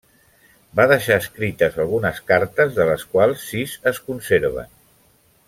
[0.79, 4.75] Va deixar escrites algunes cartes de les quals sis es conserven.